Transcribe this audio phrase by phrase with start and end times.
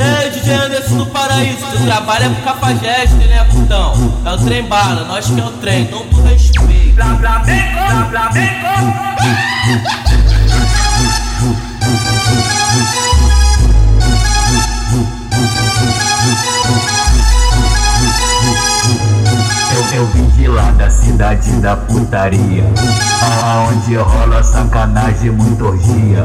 [0.00, 3.92] Ei, DJ Anderson do Paraíso, tu trabalha pro Cafajeste, né, putão?
[4.24, 6.94] É o trem bala, nós que é o trem, não tu respeito.
[6.94, 7.62] Blá, blá, bem,
[8.08, 8.30] blá,
[19.72, 22.64] Eu, eu vim de lá da cidade da putaria
[23.44, 26.24] Aonde rola sacanagem, muita orgia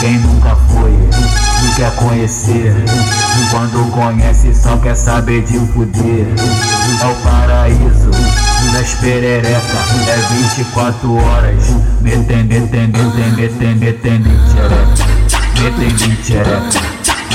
[0.00, 2.74] Quem nunca foi, quer conhecer
[3.50, 6.26] Quando conhece só quer saber de fuder
[7.02, 8.10] É o paraíso
[8.72, 9.78] das perereca
[10.08, 11.64] É 24 horas
[12.00, 15.04] Metendo, metendo, metendo, metendo, metendo xereca
[15.60, 16.80] Metendo xereca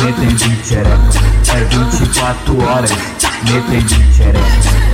[0.04, 1.00] Metendo xereca
[1.54, 2.92] É 24 horas
[3.44, 4.86] Metendo xereca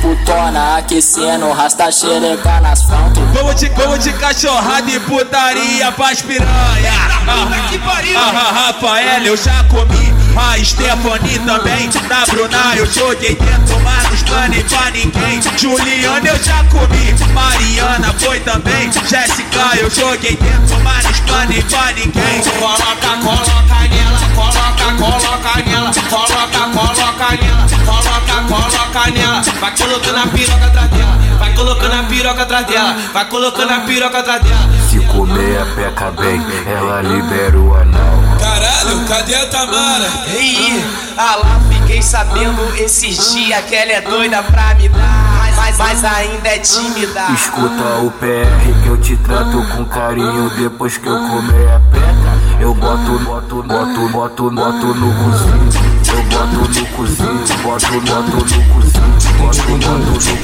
[0.00, 3.20] putona aquecendo, rasta xereca nas asfalto.
[3.32, 6.92] Vamos de, vamos de cachorrada e putaria pras piranha.
[7.26, 8.18] Ah, que pariu!
[8.18, 10.18] Ah, Rafael, eu já comi.
[10.36, 11.88] A Stephanie também.
[12.08, 15.40] Da Bruna eu joguei dentro, mas nos planos pra ninguém.
[15.56, 17.32] Juliana eu já comi.
[17.34, 18.90] Mariana foi também.
[18.92, 22.42] Jéssica eu joguei dentro, mas nos planos pra ninguém.
[22.58, 28.77] Coloca, coloca nela, coloca, coloca nela, coloca, coloca nela, coloca, coloca
[29.12, 29.42] nela.
[29.60, 33.80] Vai colocando a piroca atrás dela, vai colocando a piroca atrás dela, vai colocando a
[33.80, 34.68] piroca atrás dela.
[34.88, 38.18] Se comer a peca bem, ela libera o anal.
[38.40, 40.08] Caralho, cadê a Tamara?
[40.28, 40.84] Ei,
[41.16, 46.04] ah lá, fiquei sabendo esses dias que ela é doida pra me dar, mas, mas
[46.04, 47.26] ainda é tímida.
[47.34, 52.27] Escuta o PR que eu te trato com carinho depois que eu comer a peca.
[52.68, 55.70] Eu boto, boto, boto, boto, boto no cozinho.
[56.12, 58.42] Eu boto no cozinho, boto, boto no
[58.74, 59.08] cozinho.
[59.38, 60.36] Boto, boto no cozinho,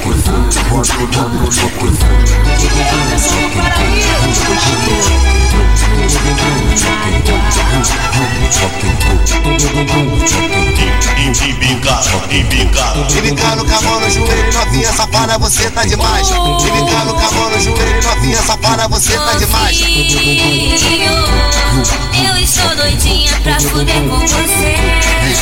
[0.70, 1.46] boto, boto no
[1.78, 2.24] cozinho.
[13.16, 16.28] Embicando com a mão no joelho, novinha safada, você tá demais.
[16.30, 19.80] Embicando com a mão no joelho, novinha safada, você tá demais.
[22.26, 24.76] Eu estou doidinha pra fuder com você.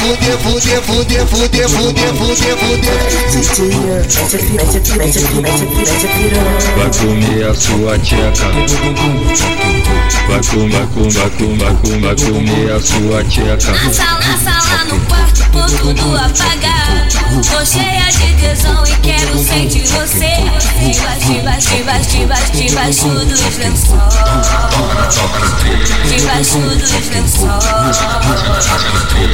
[0.02, 2.98] Fuder, fuder, fuder, fuder, fuder, fuder, fuder.
[6.76, 8.48] Vai comer a sua tcheca.
[10.28, 10.70] Vai comer,
[11.10, 13.72] vai comer, vai comer, a sua tcheca.
[13.72, 17.42] A sala, sala no quarto, por tudo apagado.
[17.50, 20.42] Tô cheia de tesão e quero sentir você.
[20.82, 24.14] Debaixo, debaixo, debaixo, debaixo dos lençóis.
[26.08, 27.62] Debaixo dos lençóis.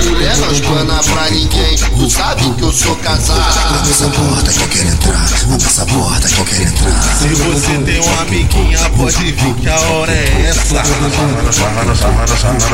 [0.09, 3.41] Mulher não espana pra ninguém, tu sabe que eu sou casado.
[3.75, 7.03] Abre essa porta que eu quero entrar, abre essa porta que eu quero entrar.
[7.19, 11.08] Se você tem uma amiguinha, pode vir que a hora é essa.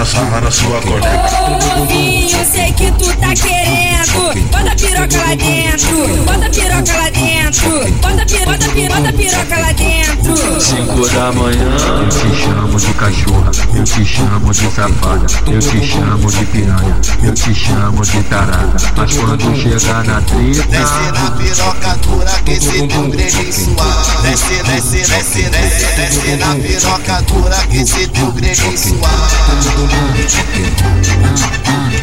[0.05, 1.31] Sarra na sua colega.
[1.77, 4.49] Novinho, sei que tu tá querendo.
[4.51, 6.25] Bota a piroca lá dentro.
[6.25, 7.93] Bota a piroca lá dentro.
[8.03, 10.61] Bota a piroca, bota a piroca, bota a piroca lá dentro.
[10.61, 15.87] Cinco da manhã, eu te chamo de cachorra, eu te chamo de safada, eu te
[15.87, 18.77] chamo de piranha, eu te chamo de tarada.
[18.97, 24.23] Mas quando chegar na Desce treta, na piroca dura que esse teu grelhinho suave.
[24.23, 28.57] Desce, desce, desce, desce, desce na piroca dura que esse teu mundo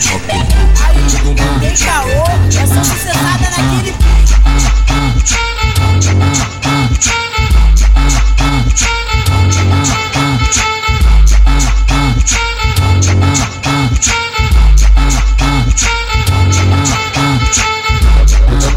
[0.02, 0.28] choque,
[1.60, 2.26] tem é caô,
[2.68, 3.92] sucessada naquele.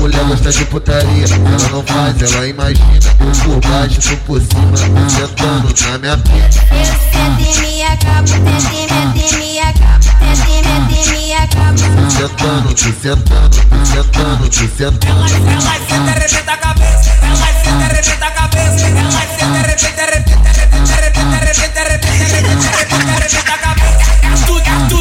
[0.04, 3.00] Mulher gosta de putaria, ela não faz, ela imagina.
[3.42, 4.76] Por baixo, tu por cima,
[5.09, 6.44] sentando na minha pica.
[6.70, 10.50] Eu sento e me acabo, sento e me acabo, sento
[10.92, 11.78] e me acabo.
[12.10, 15.06] Sentando, tu sentando, tu sentando, tu sentando.
[15.09, 20.92] Ela senta, arrebenta a cabeça, ela senta, arrebenta a cabeça, ela senta, arrebenta, arrebenta, arrebenta,
[20.92, 22.69] arrebenta, arrebenta, arrebenta, arrebenta,
[23.10, 24.23] arrebenta a cabeça.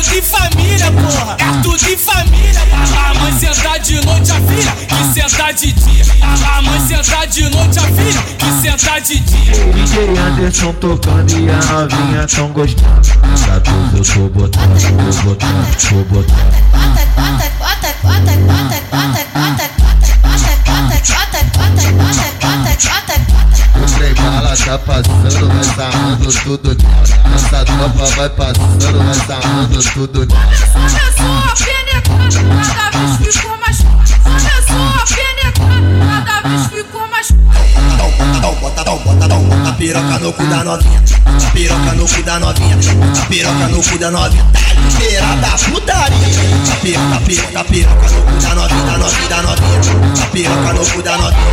[0.03, 2.61] É tudo, de família, porra, é tudo de família.
[2.97, 6.05] A mãe sentar de noite a filha, que sentar de dia.
[6.45, 9.53] A mãe sentar de noite a filha, que sentar de dia.
[9.73, 13.01] DJ Anderson tocando e a novinha tão gostando.
[13.45, 16.53] Pra tudo eu tô botando, tô botando, tô botando.
[16.71, 19.32] Bota, bota, bota, bota, bota, bota, bota, bota,
[24.61, 26.77] tá passando, nós tá amando tudo.
[27.31, 30.27] Nossa tropa vai passando, nós tá amando tudo.
[30.51, 32.37] Essa pessoa penetrando,
[32.75, 34.13] cada vez ficou mais forte.
[34.13, 37.73] Essa pessoa penetrando, cada vez ficou mais forte.
[37.97, 41.03] bota bota bota, dá bota, bota, piroca no cu da novinha.
[41.53, 42.77] Piroca no cu da novinha.
[43.29, 44.45] Piroca no cu da novinha.
[44.99, 46.17] Beira da putaria.
[46.81, 50.27] Piroca, piroca, piroca no cu da novinha, da novinha, da novinha.
[50.31, 51.43] Piroca no cu da novinha.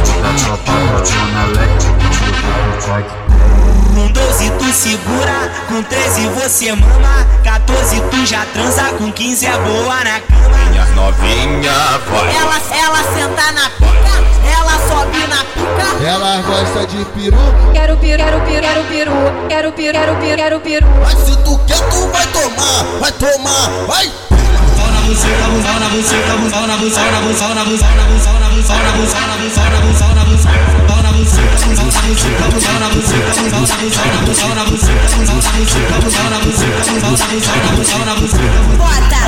[3.94, 9.58] Com 12 tu segura, com 13 você mama, 14 tu já transa, com 15 é
[9.58, 10.56] boa na cama.
[10.70, 11.72] Minha novinha,
[12.10, 12.36] vai.
[12.36, 14.14] Ela, ela senta na pica,
[14.56, 16.04] ela sobe na pica.
[16.04, 17.36] Ela gosta de peru,
[17.74, 19.12] Quero piru, quero piru, quero piru,
[19.48, 20.86] quero piru, quero piru, quero piru.
[21.02, 24.10] Mas se tu quer, tu vai tomar, vai tomar, vai.
[38.78, 39.20] Bota,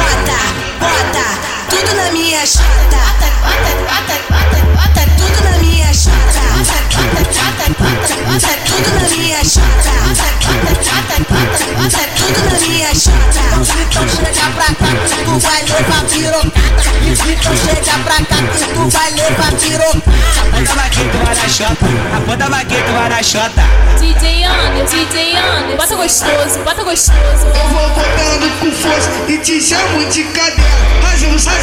[0.81, 1.27] bota,
[1.73, 2.67] tudo na minha chata.
[2.93, 6.41] Bota, bota, bota, bota, tudo na minha chata.
[6.53, 9.91] Bota, bota, bota, bota, tudo na minha chata.
[10.05, 13.41] Bota, bota, bota, bota, tudo na minha chata.
[13.43, 16.83] Então chega pra cá que tu vai levar pirocada.
[17.07, 20.13] Então chega pra cá que tu vai levar pirocada.
[20.53, 21.87] Bota vaqueta, vai na chota,
[22.27, 23.63] bota vaqueta, vai na chota.
[23.99, 27.47] DJ Anderson, DJ Anderson, bota gostoso, bota gostoso.
[27.55, 30.63] Eu vou botando com força e te chamo de cadela.
[31.03, 31.62] Rajamos, rajamos, rajamos, rajamos,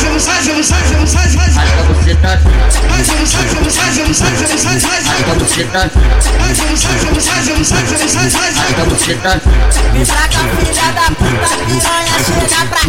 [9.93, 12.79] Me traga filha da puta, piranha, chega pra.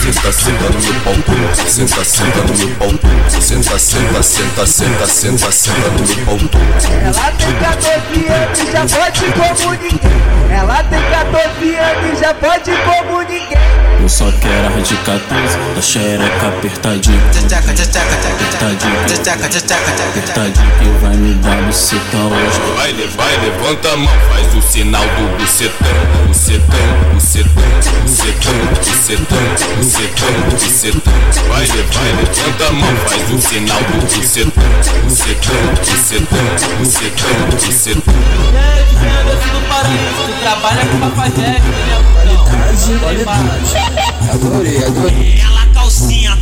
[0.00, 1.14] Senta, senta no meu pau,
[1.66, 2.88] senta, senta no meu pau,
[3.40, 6.38] senta, senta, senta, senta, senta, senta no meu pau.
[7.02, 10.00] Ela tem 14 anos e já pode como ninguém.
[10.50, 13.58] Ela tem 14 anos e já pode como ninguém.
[14.00, 19.00] Eu só quero a de 14, da xereca apertadinho, apertadinho,
[20.08, 22.60] apertadinho que vai me dar buceta hoje.
[22.76, 25.88] Vai, vai, levanta a mão, faz o sinal do bucetão,
[26.26, 26.78] bucetão,
[27.14, 27.52] bucetão,
[28.04, 29.38] bucetão, bucetão,
[29.76, 31.12] bucetão, bucetão.
[31.48, 34.52] Vai, vai, levanta a mão, faz o sinal do bucetão,
[35.04, 36.38] bucetão, bucetão,
[36.78, 38.14] bucetão, bucetão.
[40.42, 41.60] Trabalha com papagé,
[44.32, 45.34] Adorei, adorei.
[45.34, 46.35] Minha calcinha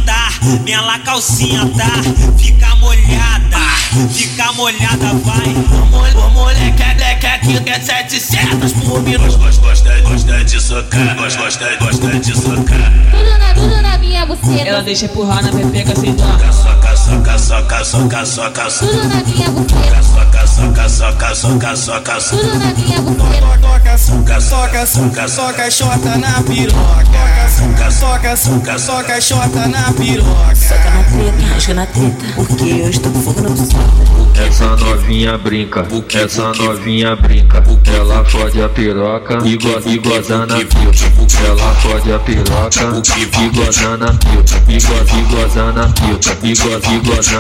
[0.63, 1.91] minha calcinha tá,
[2.39, 3.59] fica molhada,
[4.13, 6.15] fica molhada, vai.
[6.17, 9.39] Ô moleque, é leque aqui que é 700 por minuto.
[9.39, 12.93] Gosta, gosta de socar, gosta, gosta, gosta de socar.
[13.11, 14.69] Tudo na, tudo na minha buceta.
[14.69, 16.25] Ela deixa empurrar na pepeca sem dó.
[17.05, 18.89] Soca, soca, soca, soca, soca, soca.
[20.03, 22.21] Soca, soca, soca, soca, soca, soca.
[23.97, 27.05] Soca, soca, soca, Soca chota na piroca.
[27.49, 30.55] soca, Soca, soca, soca chota na piroca.
[30.55, 34.45] Soca na treta, rasga na treta, porque eu estou com fogo buceta.
[34.49, 37.63] Essa novinha brinca, essa novinha brinca.
[37.95, 40.79] Ela fode a piroca e, go e goza na pica.
[41.47, 44.57] Ela fode a piroca e goza na pica.
[44.69, 46.37] E, go e goza na pica.
[46.43, 46.81] E, go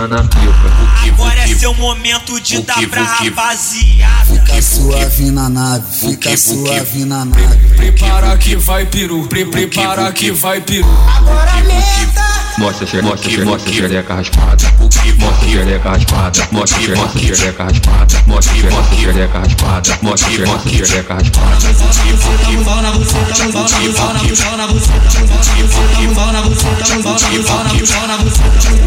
[0.08, 1.12] na pica.
[1.12, 4.24] Agora é seu momento de dar pra rapaziada.
[4.24, 7.68] Fica suave na nave, fica suave na nave.
[7.76, 8.56] Prepara que?
[8.56, 10.30] vai peru, pre prepara que?
[10.32, 10.88] vai peru.
[12.58, 14.72] Mostra, xe- mostra, xe- mostra a xereca raspada.
[14.78, 16.48] Mostra a xereca raspada.
[16.52, 18.20] Mostra, xereca raspada.
[18.26, 19.98] Mostra, xereca raspada.
[20.02, 21.68] Mostra, xereca raspada.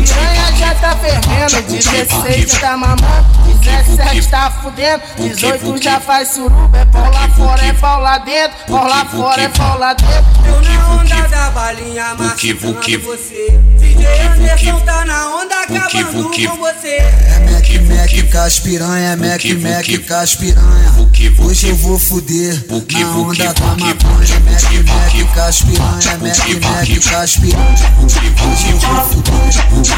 [0.05, 3.25] Piranha já tá fervendo, 16 tá mamando,
[3.61, 8.57] 17 tá fudendo, 18 já faz suruba, é pau lá fora, é pau lá dentro,
[8.67, 10.25] pau lá fora, é pau lá dentro.
[10.45, 13.56] Eu na onda da balinha machucando você.
[13.79, 16.97] DJ Anderson tá na onda acabando com você.
[16.97, 20.93] É Mac, Mac, caspiranha, é Mac, Mac, caspiranha.
[21.39, 24.39] Hoje eu vou fuder na onda da maconha.
[24.45, 27.93] Mac, Mac, caspiranha, é Mac, Mac, caspiranha.
[28.03, 28.19] Hoje
[28.69, 29.33] eu vou fuder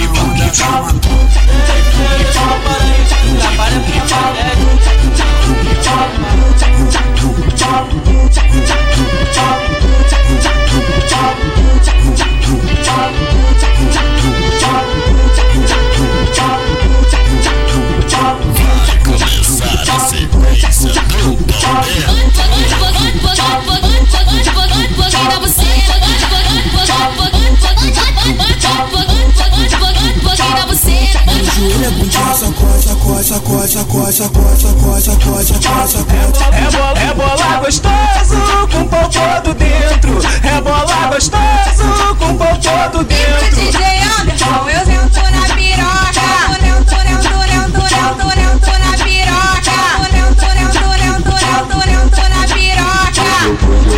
[0.04, 1.30] na onda da maconha.
[33.30, 36.44] sacode, sacode, sacode, sacode, sacode, sacode, sacode.
[36.52, 40.20] É bola, é bola gostoso com pau todo dentro.
[40.44, 43.56] É bola gostoso com pau todo dentro.
[43.56, 43.82] DJ
[44.22, 44.99] Anderson, eu
[53.70, 53.89] Yeah.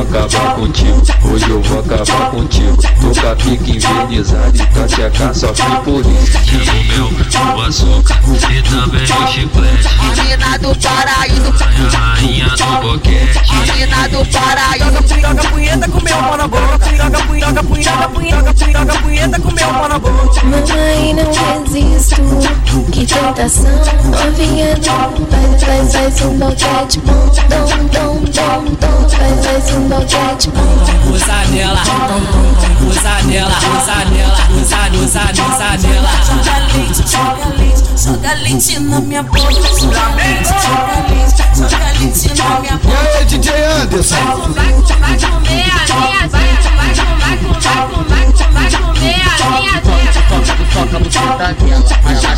[0.00, 2.76] Acabar contigo, hoje eu vou acabar contigo.
[2.76, 6.38] Tô com a pica envernizada e checar só fui por isso.
[6.44, 8.20] Chego meu, o açúcar
[8.50, 9.88] e também o chiclete.
[9.98, 11.54] A mina do paraíso,
[11.96, 13.38] A rainha do boquete.
[13.50, 15.20] a mina do paraíso.
[15.20, 16.96] Joga punheta com meu mão na boca.
[16.96, 20.42] Joga punheta, punheta, punheta, joga punheta com meu mão na boca.
[20.44, 22.16] Mamãe, não resisto.
[22.90, 23.70] Que tentação,
[24.04, 25.10] novinha, não.
[25.30, 29.19] Faz, faz, faz um boquete bom, dom, dom, dom, dom.
[29.20, 31.12] Um.
[31.12, 31.82] Usa nela,
[32.88, 36.10] usa nela, usa nela, usa, usa, usa nela.
[36.24, 39.38] Joga leite, joga leite, joga leite na minha boca.
[39.40, 40.08] Joga leite, joga
[41.08, 42.98] leite, joga leite na minha E boca.
[43.18, 43.46] aí, DJ
[43.82, 44.16] Anderson?
[44.16, 47.36] Vai comer a minha vai, vai, vai, vai, vai,
[48.08, 49.80] vai, vai comer a minha
[50.70, 51.82] Toca você tá dela, rasga você tá dela.
[51.82, 52.29] Toca na treta,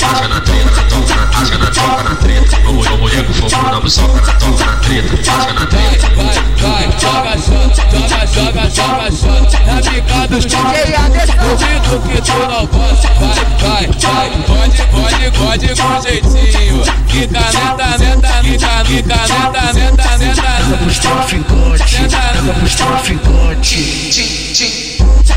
[0.00, 2.56] rasga na treta, toca na rasga na toca na treta.
[2.64, 6.08] Vamos, vamos, nego, fogo na buçoca, na toca na treta, rasga na treta.
[6.16, 9.56] Vai, vai, joga shot, joga, joga, joga shot.
[9.66, 11.36] Na picada do DJ Anderson.
[11.36, 13.08] Duvido que tu não gosta.
[13.14, 14.30] Vai, vai, vai.
[14.46, 16.82] Pode, pode, pode com jeitinho.
[17.06, 20.76] Que caneta, neta, que caneta, que caneta, neta, neta.
[20.82, 24.26] pros traficantes, pega pros traficantes.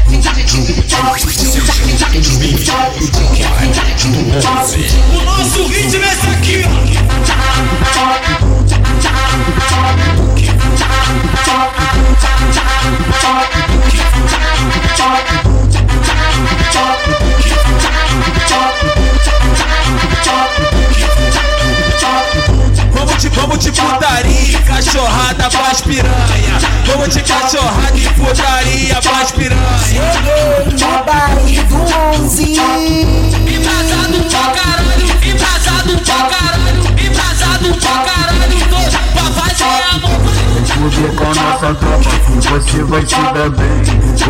[0.09, 0.11] O
[5.25, 6.79] nosso ritmo é esse aqui, ó.
[22.99, 26.59] Vamos de, vamos de putaria, cachorrada pras piranha.
[26.85, 29.63] Vamos de cachorrada e putaria pras piranha.
[29.87, 31.77] Cheguei no baile do
[32.21, 32.43] 11.
[33.47, 36.88] Embrasado pra caralho, embrasado pra caralho,
[37.59, 38.39] pra caralho.
[38.69, 38.77] Tô
[39.13, 40.29] pra fazer amor.
[40.79, 43.67] Fuder com a nossa tropa que você vai se dar bem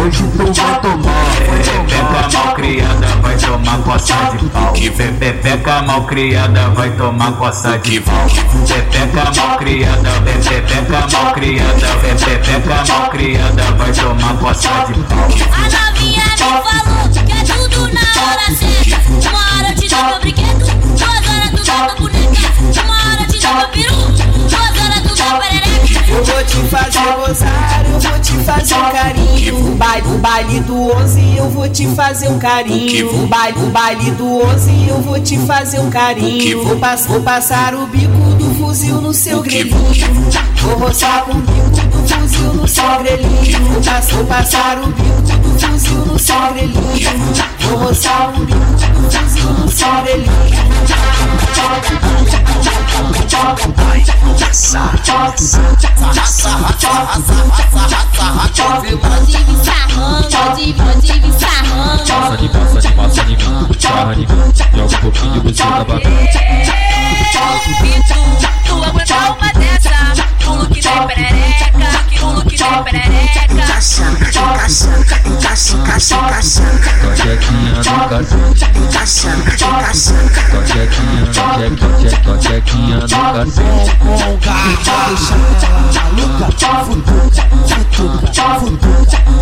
[0.02, 4.74] Hoje tu vai tomar Pepeca mal criada vai tomar coça de pau
[5.20, 8.28] Pepeca mal criada vai tomar coça de pau
[8.68, 11.88] Pepeca mal criada, pepeca mal criada
[12.26, 19.30] Pepeca mal criada vai tomar coça de pau falou que é tudo na hora certa.
[19.30, 22.84] Uma hora eu te dou meu brinquedo, duas horas tu dá tua boneca.
[22.84, 23.96] Uma hora eu te dou meu peru,
[24.48, 26.10] duas horas tu dá perereca.
[26.10, 29.68] Eu vou te fazer gozar, eu vou te fazer um carinho.
[29.68, 33.24] O baile, o baile do 11, eu vou te fazer um carinho.
[33.24, 36.64] O baile, o baile do 11, eu vou te fazer um carinho.
[36.64, 40.30] Vou, pass, vou passar o bico do fuzil no seu grelhinho.
[40.62, 41.69] Vou roçar com o bico do
[42.40, 43.60] fuzil no seu grelhinho.
[43.66, 47.34] Vou, pass, vou passar o bico do fuzil no seu grelhinho.
[47.60, 49.72] Vou roçar o bico do fuzil no
[61.40, 62.04] sarrando.
[62.08, 64.28] Passa de passa de passa de mim, sarra de mim.
[64.76, 67.09] Joga um pouquinho de buceta bacana.
[84.20, 84.70] Com garra
[85.10, 89.39] Deixa ela maluca futuca, futuca, futuca,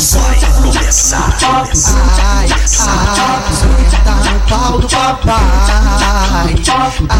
[0.00, 5.34] chota Começar, Ai, ai, senta no pau do papai
[6.34, 7.14] Ai, ai, senta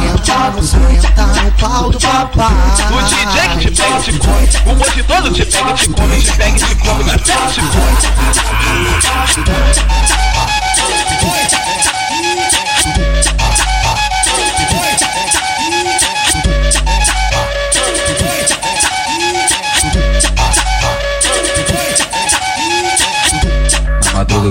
[0.00, 2.56] senta senta no pau do papai
[2.90, 4.48] O DJ que te pega e te come.
[4.66, 6.20] O monte todo te pega e te come.
[6.20, 7.04] Te pega e te come.
[7.04, 7.88] Na tela te come.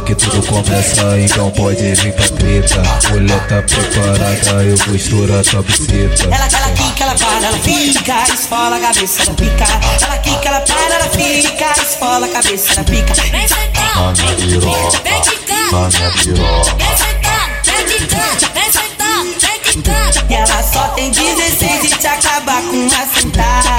[0.05, 2.81] Que tudo começa, então pode vir pra treta.
[3.09, 6.23] Mulher tá preparada, eu vou estourar tua buceta.
[6.23, 9.65] Ela, ela quica, ela para, ela fica, esfola a cabeça, ela pica.
[10.05, 13.13] Ela quica, ela para, ela fica, esfola a cabeça, ela pica.
[13.15, 16.75] Vem sentar, Na minha piroca, vem quicar, na minha piroca.
[16.75, 20.11] vem sentar, vem quicar, vem sentar, vem quicar.
[20.29, 23.77] E ela só tem 16 e te acabar com uma sentada.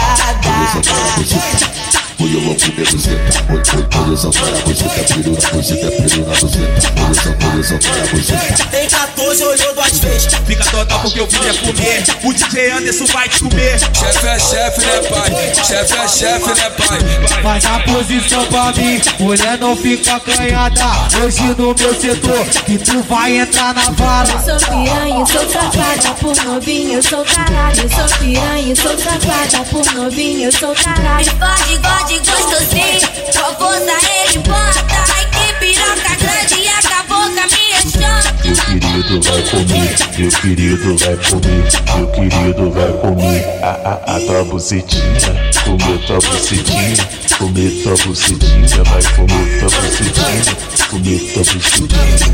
[2.20, 3.62] Hoje eu vou comer buceta, hoje
[4.00, 6.78] hoje eu só quero a buceta, piru na buceta, piru na buceta.
[6.98, 8.64] Hoje eu só hoje eu só quero a buceta.
[8.70, 10.34] Tem 14, olhou duas vezes.
[10.46, 12.04] Fica total porque eu vim é comer.
[12.24, 13.78] O DJ Anderson vai te comer.
[13.78, 15.54] Chefe é chefe, né, pai?
[15.54, 17.42] Chefe é chefe, né, pai?
[17.42, 20.84] Faz a posição pra mim, mulher não fica acanhada.
[21.22, 24.26] Hoje no meu setor, que tu vai entrar na Eu vala.
[24.44, 27.80] sou piranha, sou safada, por novinho eu sou tarada.
[27.80, 31.24] Eu sou piranha, sou safada, por novinho eu sou tarada.
[31.38, 33.08] Pode, pode, gostosinho.
[33.32, 34.84] Com força ele bota.
[35.14, 38.28] Ai, que piroca grande e acabou com a minha chota.
[38.44, 44.20] Meu querido vai comer, meu querido vai comer, meu querido vai comer a, a, a
[44.20, 45.32] tua bucetinha,
[45.64, 50.56] comer tua bucetinha, comer tua bucetinha, vai comer tua bucetinha,
[50.90, 52.28] comer tua bucetinha.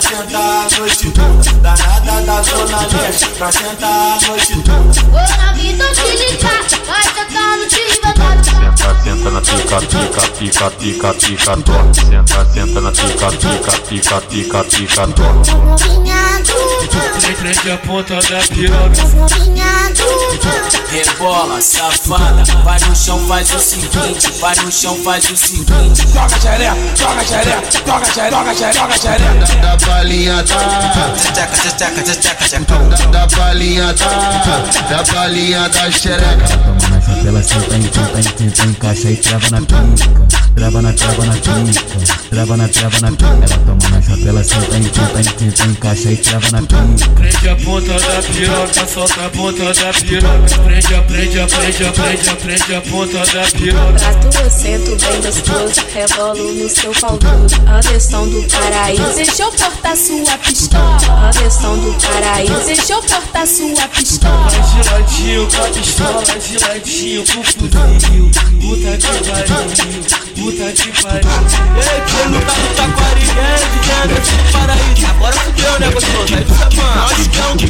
[0.00, 1.12] Pra sentar a noite.
[1.60, 4.54] Danada da zona leste pra sentar a noite.
[4.54, 4.62] Ô,
[5.76, 6.64] tô te ligar.
[6.86, 7.99] Vai tocando de verdade.
[8.42, 11.72] Senta, senta na pica, pica, pica, pica, pica, to.
[11.94, 15.22] Senta, senta na pica, pica, pica, pica, pica, to.
[15.22, 19.02] Novinha dupla, Prende a ponta da piroca.
[20.90, 26.02] Rebola, safada, vai no chão, faz o seguinte, vai no chão, faz o seguinte.
[26.12, 29.56] Joga xereca, joga xereca, joga xereca, joga xereca, joga xereca.
[29.60, 30.56] Da balinha da,
[31.14, 31.46] Tcheca,
[31.76, 32.74] tcheca, tcheca, tcheca.
[32.74, 34.06] da, da balinha da,
[34.88, 36.46] da balinha da xereca.
[36.48, 37.78] Toma na chapela, senta,
[38.10, 40.40] tenta, tenta, encaixa e trava na pica.
[40.54, 42.20] Trava na, trava na pica.
[42.30, 43.26] Trava na, trava na pica.
[43.26, 47.10] Ela toma na chapela, senta, tenta, tenta, encaixa e trava na pica.
[47.14, 50.58] Prende a ponta da piroca, solta a ponta da piroca.
[50.64, 53.92] Prende a, prende a, prende a, prende a, prende a ponta da piroca.
[53.92, 57.46] Trato eu sento bem gostoso, rebolo no seu pau duro.
[57.66, 61.28] Anderson do paraíso, deixa eu portar sua pistola.
[61.28, 64.50] Anderson do paraíso, deixa eu portar sua pistola.
[64.50, 67.99] Vai de ladinho com a pistola, de ladinho com o fuzil.
[68.00, 69.56] pariu, puta que pariu,
[70.36, 71.30] puta que pariu.
[71.76, 73.48] Ei, que não tá no taquarinha,
[73.80, 75.06] dizendo que paraíso.
[75.10, 76.34] Agora fudeu, né, gostoso?
[76.34, 77.66] Aí tu tá mano, olha que é um que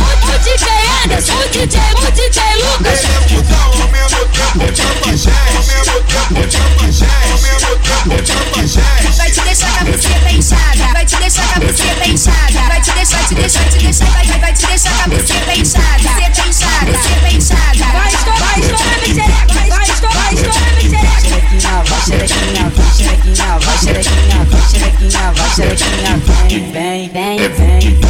[0.00, 3.00] Outro DJ Anderson, o DJ, o DJ Lucas.
[9.16, 10.92] Vai te deixar com a buceta inchada.
[10.94, 12.68] Vai te deixar com a buceta inchada.
[12.68, 14.06] Vai te deixar, te deixar, te deixar.
[14.06, 15.84] Vai, vai, vai te deixar com a buceta inchada.
[15.98, 17.84] Buceta inchada, buceta inchada.
[17.92, 19.54] Vai estourar, vai estourar, me xereca.
[19.54, 21.04] Vai estourar, vai estourar, me xereca.
[21.04, 23.93] Vai xerequinha, vai xerequinha, vai xerequinha,
[26.60, 28.00] vem, vem, vem,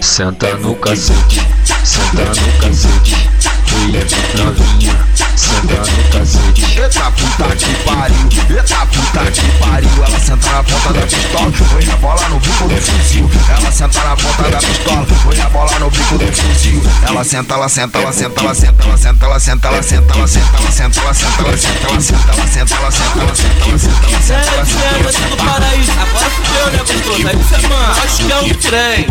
[0.00, 1.40] Senta é no cacete,
[1.84, 3.14] senta é no cacete.
[3.14, 4.94] Ei, é novinha,
[5.36, 6.80] senta no cacete.
[6.80, 10.04] Eita puta que pariu, eita puta que pariu.
[10.04, 13.30] Ela senta na ponta da pistola, põe a bola no bico do fuzil.
[13.48, 16.82] Ela senta na ponta da pistola, põe a bola no bico do fuzil.
[17.06, 20.26] Ela senta, ela senta, ela senta, ela senta, ela senta, ela senta, ela senta, ela
[20.28, 23.14] senta, ela senta, ela senta, ela senta, ela senta, ela senta, ela senta, ela senta,
[23.14, 24.62] ela senta, ela senta, ela É, DJ senta, ela
[24.98, 25.44] Anderson do senta.
[25.44, 25.92] Paraíso.
[25.92, 27.28] Agora fudeu, né, gostoso?
[27.28, 29.06] Aí você, mano, nós que é um trem.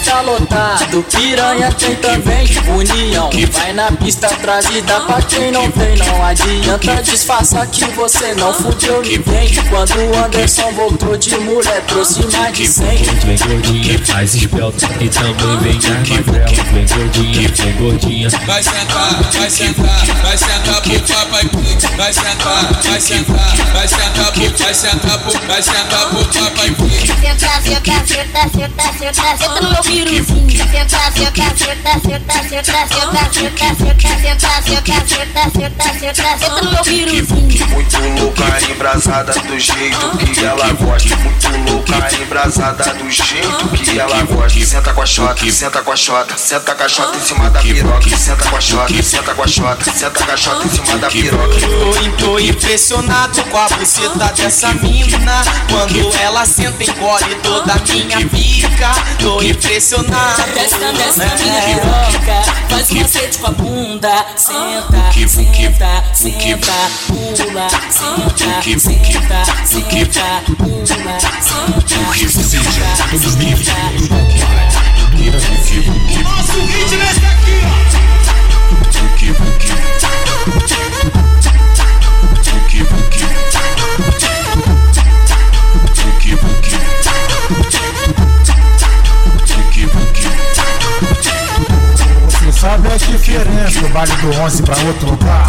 [0.00, 1.02] Tá lotado.
[1.10, 3.30] Piranha tem também, união.
[3.52, 5.96] Vai na pista atrás e dá pra quem não tem.
[5.96, 9.54] Não adianta disfarçar que você não fudeu ninguém.
[9.68, 12.86] Quando o Anderson voltou de mulher, trouxe mais de 100.
[13.24, 16.46] Vem gordinha, mais esbelta e também vem mais magrela.
[16.72, 18.28] Vem gordinha, vem gordinha.
[18.46, 21.84] Vai sentar, vai sentar, vai sentar pro papai Pix.
[21.96, 27.14] Vai sentar, vai sentar, vai sentar pro, vai sentar pro, vai sentar pro papai Pix.
[27.20, 30.64] Senta, senta, senta, senta, senta, senta no meu piruzinho.
[30.74, 32.34] Senta, senta, senta.
[37.70, 41.16] Muito louca, embrasada do jeito que ela gosta.
[41.16, 44.64] Muito louca, embrasada do jeito que ela gosta.
[44.64, 47.60] Senta com a chota, senta com a chota, senta com a chota em cima da
[47.60, 48.16] piroca.
[48.16, 51.08] Senta com a chota, senta com a chota, senta com a chota em cima da
[51.08, 51.54] piroca.
[52.18, 55.42] Tô, tô impressionado com a buceta dessa mina.
[55.68, 58.92] Quando ela senta, engole toda a minha pica.
[59.20, 60.36] Tô impressionado impressionar.
[60.36, 62.36] Já desce na piroca,
[62.68, 64.26] faz macete com a bunda.
[64.36, 66.72] Senta, senta, senta,
[67.06, 68.46] pula, senta,
[68.78, 71.18] senta, senta, pula, senta.
[76.22, 77.68] Nosso ritmo é esse aqui, ó.
[78.74, 79.68] Buki, buki.
[82.54, 84.43] Buki, buki.
[92.64, 95.46] Só a diferença do baile do 11 pra outro lugar?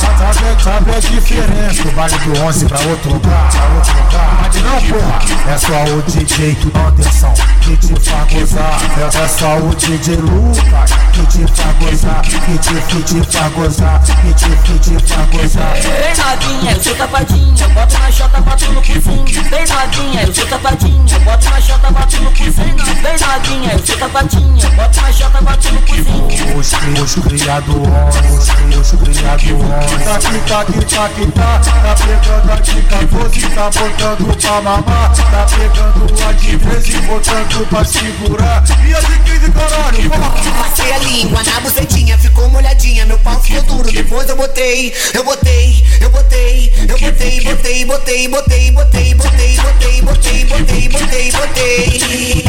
[0.63, 3.49] Sabe, a diferença do baile do 11 pra outro lugar?
[3.51, 4.37] Pra outro lugar?
[4.41, 8.79] Mas não, porra, é só o DJ Anderson que te faz gozar.
[8.97, 12.21] É, só o DJ Lucas que te faz gozar.
[12.23, 14.01] Que te, que te faz gozar.
[14.03, 15.73] Que te, que te faz gozar.
[15.73, 19.49] Bem novinha, eu sou tapadinha, boto na chota, bato no cozinho.
[19.49, 22.85] Bem novinha, eu sou tapadinha, boto na chota, bato no cozinho.
[23.03, 25.85] Bem novinha, eu sou tapadinha, boto na chota, bato no.
[26.59, 30.03] Os, cri- os homens, os, os criado homens.
[30.03, 31.59] Tá aqui, tá aqui, tá aqui, tá.
[31.59, 35.13] Tá pegando a de 14, tá botando pra mamar.
[35.15, 38.63] Tá pegando a de 13, botando pra segurar.
[38.87, 40.09] E a de 15, caralho,
[40.59, 43.91] Passei a língua na bucetinha, ficou molhadinha, meu pau ficou duro.
[43.91, 50.01] Depois eu botei, eu botei, eu botei, eu botei, botei, botei, botei, botei, botei, botei,
[50.01, 52.44] botei, botei, botei, botei.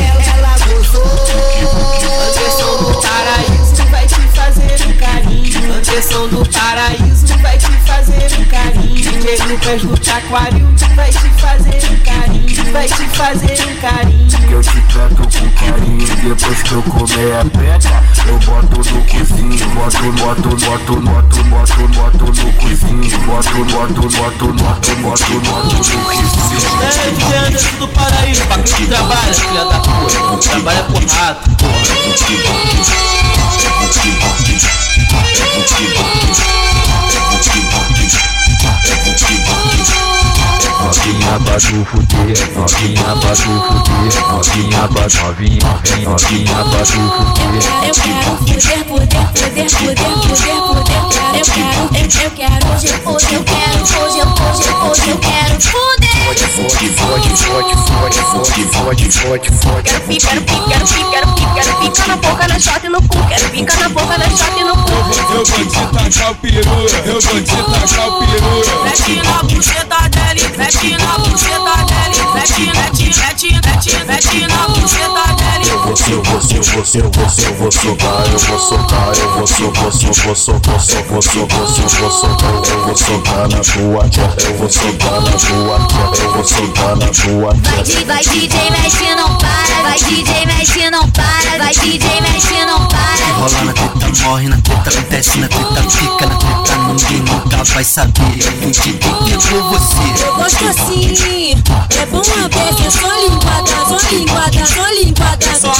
[5.97, 8.97] Anderson do paraíso vai te fazer um carinho.
[8.97, 12.71] DJ Lucas do Taquaril vai te fazer um carinho.
[12.71, 14.27] Vai te fazer um carinho.
[14.47, 19.03] Que eu te trato com carinho Depois que eu comer a peca Eu boto no
[19.05, 25.75] cozinho Boto, boto, boto, boto, boto, boto no cozinho Boto, boto, boto, boto, boto, boto
[25.75, 26.05] no cozinho
[26.83, 30.49] É, DJ Anderson do Paraíso, pra quem trabalha, filha da puta.
[30.49, 31.51] Trabalha por rato,
[41.37, 47.63] Abaixa o fuder, novinha, abaixa o fuder, novinha, poder, novinha, novinha, abaixa o fuder.
[47.87, 51.01] Eu quero fuder, fuder, fuder, fuder, fuder, fuder.
[51.35, 56.16] Eu quero, eu, eu quero hoje, hoje eu quero, hoje, hoje, hoje eu quero fuder.
[59.83, 62.89] Quero pica, quero pica, quero pica, quero pica, quero pica na boca, na shot e
[62.89, 63.27] no cu.
[63.29, 64.91] Quero pica na boca, na shot e no cu.
[64.91, 68.63] Eu vou te tacar o peru, eu vou te tacar o peru.
[68.85, 75.06] Mete na buceta dele, mete na buceta dele, mete, mete, mete, mete, mete na buceta
[76.47, 77.71] vou, eu vou, eu vou, eu vou, eu vou
[78.27, 80.37] eu vou eu vou socar, vou socar, vou
[81.09, 85.79] vou socar, vou socar, eu vou socar na tua tcheca, eu vou socar na tua
[85.87, 87.99] tcheca, eu vou socar na tua Vai, tcheca.
[87.99, 89.83] di- vai DJ, mexe, não para.
[89.83, 91.59] Vai DJ, mexe, não para.
[91.59, 93.27] Vai DJ, mexe, não para.
[93.37, 97.85] Rola na treta, morre na treta, acontece na treta, fica na treta, ninguém nunca vai
[97.85, 98.39] saber.
[98.61, 100.25] Quem te pegou você?
[100.25, 101.55] Eu gosto assim,
[101.91, 105.47] é bom a peça, só linguada, só linguada, só linguada.
[105.57, 105.73] Só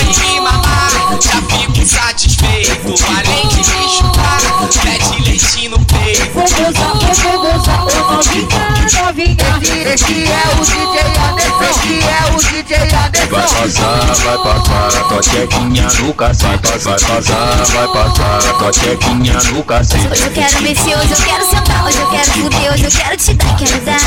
[0.00, 2.94] em me mamar, já fico satisfeito.
[3.16, 4.40] Além de me chutar,
[4.84, 6.32] mete leitinho no peito.
[6.32, 8.78] Vou gozar, eu vou gozar, eu vou ficar
[9.08, 9.36] novinha.
[9.92, 11.00] Esse é o DJ
[11.30, 13.28] Anderson, esse é o DJ Vai Anderson.
[13.28, 20.08] passar, vai passar, tua tchequinha no cacete Vai passar, vai passar, tua tchequinha no cacete
[20.08, 23.16] Hoje eu quero mexer, hoje eu quero sentar, hoje eu quero fuder, hoje eu quero
[23.16, 23.98] te dar, quero dar,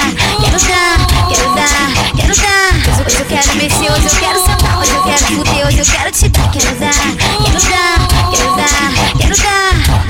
[0.42, 0.98] quero dar,
[1.30, 3.06] quero dar, quero dar.
[3.06, 6.12] Hoje eu quero mexer, hoje eu quero sentar, hoje eu quero fuder, hoje eu quero
[6.12, 8.66] te dar, quero dar, quero dar, quero dar.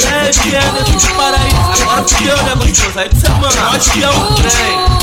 [0.04, 1.84] É, Anderson do Paraíso.
[1.84, 2.56] Agora fudeu, né,
[3.92, 5.02] que é um trem.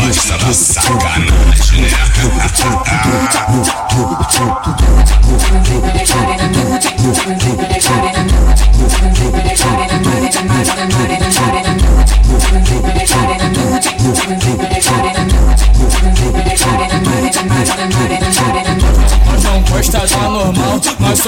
[0.00, 1.90] Gosta da sacanagem, né?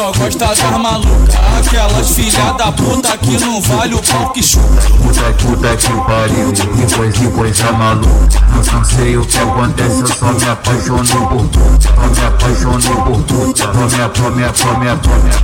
[0.03, 1.35] Só gosta das malucas.
[1.59, 4.83] Aquelas filha da puta que não vale o pau que chuta.
[5.13, 10.01] Puta, puta que pariu, que coisa, que coisa maluca Eu não sei o que acontece,
[10.01, 14.79] eu só me apaixono por puta Só me apaixono por puta Só me, me, só
[14.79, 14.99] me, me,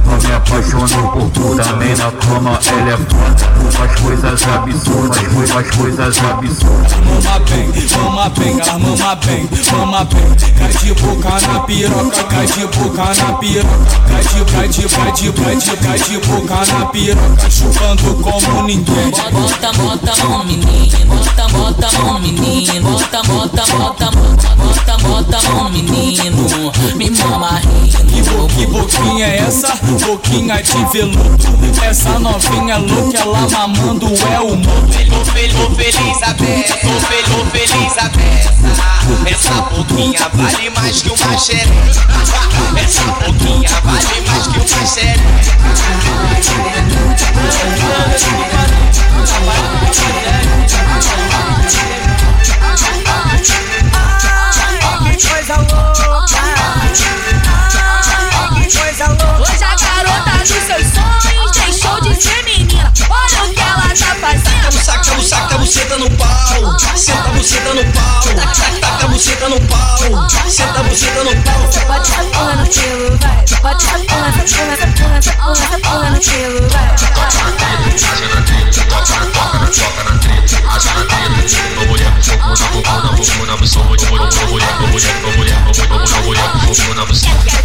[0.04, 5.70] só me apaixono por puta Também na cama ela é foda Faz coisas absurdas, faz,
[5.76, 10.36] coisas absurdas Mama bem, mama bem, ela mama bem, mama bem.
[10.58, 13.68] Cai de boca na piroca, cai de boca na piroca.
[14.08, 17.50] Cai de, cai de, cai de, cai de, cai de boca na piroca.
[17.50, 19.10] Chupando como ninguém.
[19.10, 21.06] Bota, bota a mão, menino.
[21.06, 22.90] Bota, bota a mão, menino.
[22.90, 26.72] Bota, bota, bota, bota, bota, bota a mão, menino.
[26.96, 28.48] Me mama rindo.
[28.48, 29.74] que boquinha é essa?
[30.06, 31.48] Boquinha de veludo.
[31.82, 34.88] Essa novinha louca, ela mamando é o mundo.
[35.08, 38.58] Tô feliz, tô feliz a beça, tô feliz, tô feliz a beça.
[39.26, 42.06] Essa boquinha vale mais que uma xereca.
[42.76, 45.10] Essa boquinha vale mais 哈哈哈哈
[45.64, 46.04] 哈哈哈
[52.76, 52.87] 哈
[66.78, 68.20] Senta a buceta no pau.
[68.22, 69.98] Taca, a buceta no pau.
[70.48, 71.68] Senta a buceta no pau.
[71.68, 71.80] Essa
[72.32, 73.42] porra no quilo, vai.
[73.44, 73.56] Essa
[75.80, 76.88] porra no quilo, vai.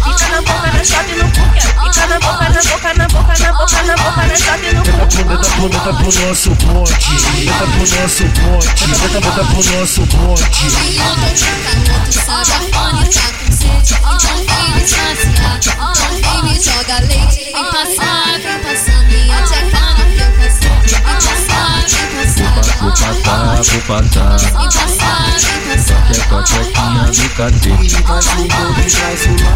[0.04, 1.30] Fica na boca, na shot e no cu.
[1.54, 4.74] Quero ficar na boca, na boca, na boca, na boca, na boca, na shot e
[4.74, 4.82] no.
[5.24, 6.92] Bota pro, bota pro nosso bonde.
[7.46, 8.68] Bota pro nosso bonde.
[9.04, 10.42] Bota, bota pro nosso bonde.
[16.42, 20.23] Me joga leite vem passar minha tcheca
[20.60, 22.44] no
[22.80, 24.36] Vou passar, vou passar.
[24.52, 25.24] Passar
[26.04, 29.28] Checa, chequinha no cacete.
[29.30, 29.54] No.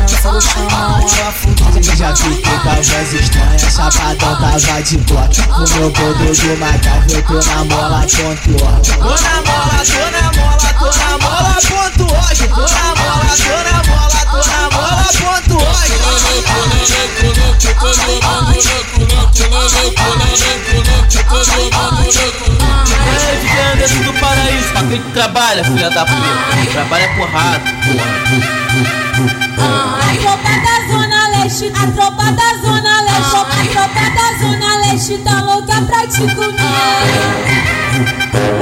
[1.96, 7.12] Já fiquei com a voz estranha, chapadão tava de bloco O meu bodo de macaco,
[7.12, 11.54] eu tô na mola, ponto ó Tô na mola, tô na mola, tô na mola,
[11.54, 12.46] ponto hoje.
[12.48, 15.94] Tô na mola, tô na mola, tô na mola, ponto hoje.
[15.98, 17.18] É,
[20.68, 20.77] DJ
[23.72, 24.72] Anderson do Paraíso.
[24.72, 26.72] Pra quem que trabalha, filha da puta?
[26.72, 27.62] Trabalha é porrada,
[29.59, 35.18] A tropa da Zona Leste, a tropa da Zona Leste, a tropa da Zona Leste
[35.18, 37.77] tá louca pra te comer.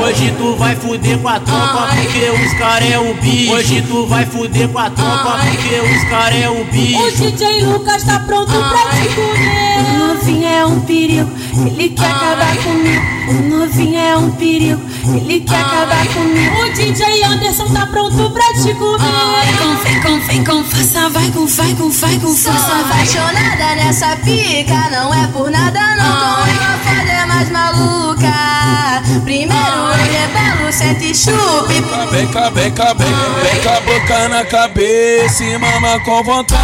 [0.03, 3.53] Hoje tu vai fuder com a tropa porque os cara é o bicho.
[3.53, 7.17] Hoje tu vai fuder com a tropa porque os cara é o O bicho.
[7.17, 9.67] DJ Lucas tá pronto pra te comer.
[9.99, 11.31] Novinho é um perigo,
[11.67, 13.17] ele quer acabar comigo.
[13.49, 16.63] Novinho é um perigo, ele quer acabar comigo.
[16.63, 18.99] O DJ Anderson tá pronto pra te comer.
[19.45, 22.69] Vem com, vem com, vem com força, vai com, vai com, vai com Sou força,
[22.69, 26.37] vai apaixonada nessa pica, não é por nada não.
[26.37, 29.03] Com uma foda é mais maluca.
[29.25, 31.75] Primeiro rebelo, senta e chupe.
[32.11, 36.61] Vem cá, vem cá, vem, vem a boca na cabeça e mama com vontade.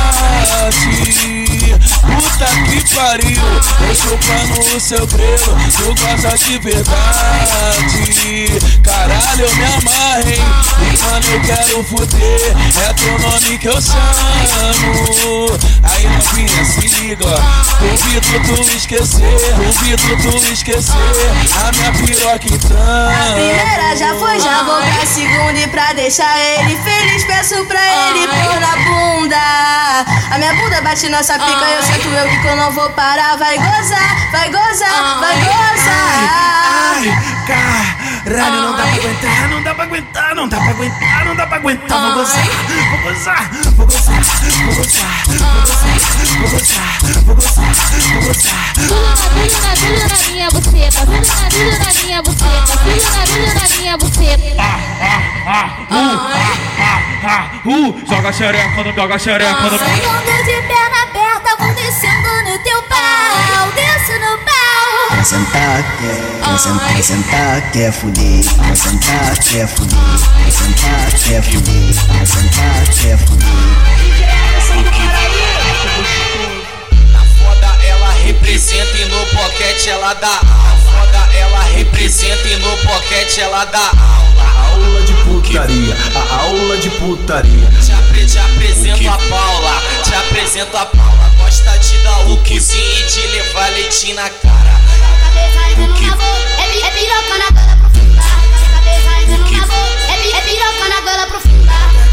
[2.14, 3.42] Puta que pariu,
[3.78, 8.46] tô chupando o seu grelo, tu gosta de verdade.
[8.82, 10.42] Caralho, eu me amarrei,
[10.80, 12.56] e mano eu quero fuder,
[12.88, 15.58] é teu nome que eu chamo.
[15.82, 17.34] Aí novinha, se liga,
[17.80, 20.94] duvido tu esquecer, duvido tu esquecer,
[21.60, 23.34] a minha piroca A então.
[23.34, 28.26] primeira já foi, já vou pra segunda e pra deixar ele feliz peço pra ele
[28.28, 29.36] pôr na bunda.
[30.30, 33.36] A minha bunda bate nessa pica, eu sinto eu que eu não vou parar.
[33.36, 36.32] Vai gozar, vai gozar, vai gozar.
[36.94, 41.36] Ai, caralho, não dá pra aguentar, não dá pra aguentar, não dá pra aguentar, não
[41.36, 42.00] dá pra aguentar.
[42.00, 42.44] Vou gozar,
[42.92, 44.22] vou gozar, vou gozar,
[44.64, 45.92] vou gozar, vou gozar,
[46.38, 47.62] vou gozar, vou gozar,
[48.12, 48.72] vou gozar.
[48.74, 49.14] Tudo na,
[49.74, 53.96] tudo na, minha buceta Tudo na, tudo na minha buceta Tudo na, tudo na minha
[53.96, 54.42] buceta
[57.64, 62.82] Uh, joga xereca, não joga xereca, não Segundo de perna aberta Vou descendo no teu
[62.82, 69.38] pau Desço no pau quer sentar, quer, quer sentar, quer sentar, quer fuder, quer sentar,
[69.38, 69.98] quer fuder,
[70.42, 73.18] quer sentar, quer fuder, quer sentar, quer
[77.12, 80.80] Na foda ela representa e no pocket ela dá aula.
[80.82, 84.22] Foda ela representa e no pocket ela dá aula.
[84.72, 87.70] Aula de putaria, a aula de putaria.
[87.84, 91.30] Te, apre te apresento a Paula, te apresento a Paula.
[91.38, 94.80] Gosta de dar o cozinho e de levar leitinho na cara.
[95.78, 96.04] O que?
[96.04, 98.22] É, é piroca na gola profunda.
[100.08, 101.26] É, é piroca na gola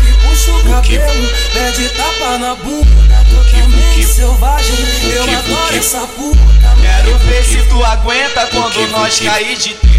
[0.01, 3.25] que puxa o cabelo, pede tapa na bunda.
[3.29, 4.75] Totalmente selvagem,
[5.13, 6.39] eu adoro essa puta.
[6.81, 9.98] Quero ver se tu aguenta quando nós cair de treta.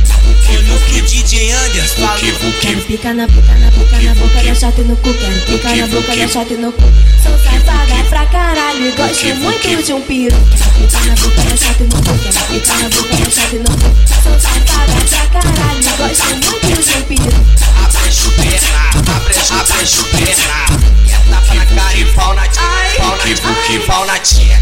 [0.57, 2.53] que DJ Anderson falou.
[2.61, 5.13] Quero picar na boca, na boca, na boca da chata e no cu.
[5.13, 6.83] Quero picar na boca da chata e no cu.
[7.23, 10.35] Sou safada pra caralho e gosto muito de um piru.
[10.57, 12.17] Quero picar na boca da chata e no cu.
[12.19, 13.89] Quero picar na boca da chata e no cu.
[14.23, 17.45] Sou safada pra caralho e gosto muito de um piru.
[17.83, 18.81] Abre a chuperna,
[19.15, 20.59] abre, abre a chuperna.
[21.07, 22.61] E tapa na cara e pau na tia,
[22.97, 23.23] pau na
[23.63, 24.59] tia, pau na tia.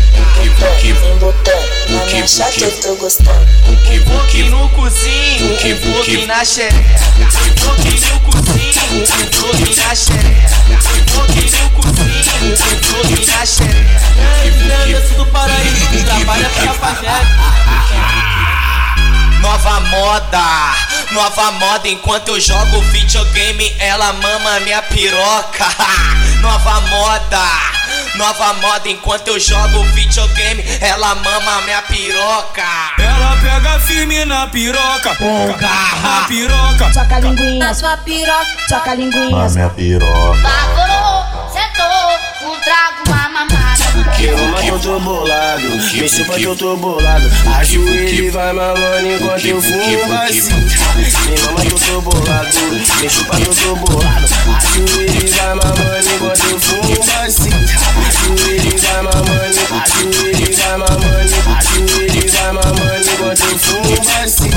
[1.90, 3.48] Na minha chata eu tô gostando.
[3.68, 6.78] Um pouquinho no cozinho, um pouquinho na xereca.
[7.18, 9.06] Um pouquinho no cozinho, um
[9.42, 10.58] pouquinho na xereca.
[10.70, 14.00] Um pouquinho no cozinho, um pouquinho na xereca.
[14.84, 16.74] Anderson do Paraíba, trabalha pra
[19.42, 20.76] Nova moda,
[21.12, 21.88] nova moda.
[21.88, 25.66] Enquanto eu jogo videogame, ela mama minha piroca.
[26.42, 27.46] Nova moda,
[28.16, 28.88] nova moda.
[28.88, 32.64] Enquanto eu jogo videogame, ela mama minha piroca.
[32.98, 36.94] Ela pega firme na piroca, na piroca.
[36.94, 38.46] Soca a linguinha na sua piroca.
[38.70, 39.36] Soca a linguinha.
[39.36, 40.40] Na minha piroca.
[40.42, 43.80] Vaporou, sentou, um trago, uma mamada.
[43.94, 47.30] Mama que eu tô bolado, me chupa que eu tô bolado.
[47.58, 52.58] Ajoelha e vai mamando enquanto eu fumo vazio Me mama que eu tô bolado,
[53.02, 54.28] me chupa que eu tô bolado.
[54.58, 57.52] Ajoelha e vai mamando enquanto eu fumo vazio
[58.08, 64.04] Ajoelha e vai mamando, ajoelha e vai mamando Ajoelha e vai mamando enquanto eu fumo
[64.04, 64.50] vazio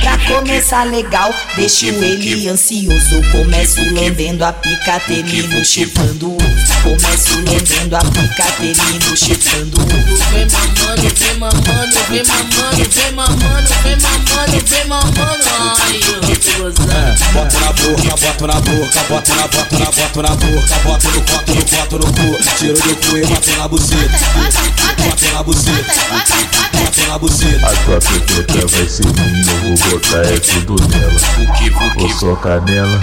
[0.00, 3.22] Pra começar legal, deixo ele ansioso.
[3.32, 6.75] Começo lambendo a pica, termino chupando o.
[6.86, 10.16] Começo lambendo a pica, termino chupando o ovo.
[10.30, 15.44] Vem mamando, vem mamando, vem mamando, vem mamando, vem mamando, vem mamando.
[15.82, 16.92] Ai, eu tô gozando.
[17.32, 21.20] Bota na boca, bota na boca, bota na bota na bota na boca, bota no
[21.22, 22.38] coto, no coto, no cu.
[22.56, 24.18] Tiro do cu e bota na buceta.
[24.96, 25.94] Bota na buceta.
[26.72, 27.66] Bota na buceta.
[27.66, 31.20] A tua pepeca vai ser minha, eu vou botar é tudo nela.
[31.96, 33.00] Vou socar nela,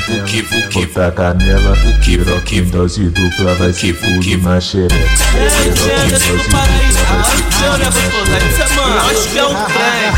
[0.71, 1.75] botar canela.
[2.03, 4.95] Piroca em dose dupla vai ser pulo na xereca.
[4.95, 9.11] Em dose dupla vai ser pulo na xereca.
[9.11, 10.13] Acho que é um trem.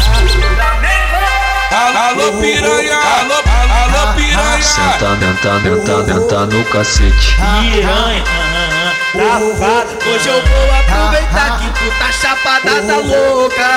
[1.75, 4.61] Alô piranha, alô, alô piranha.
[4.61, 7.35] Senta, senta, senta, senta no cacete.
[7.61, 8.23] Piranha,
[9.13, 9.93] safada.
[10.09, 13.71] Hoje eu vou aproveitar que tu tá chapada, tá louca.